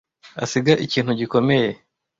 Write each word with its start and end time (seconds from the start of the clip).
asiga 0.43 0.73
ikintu 0.85 1.11
gikomeye 1.19 1.69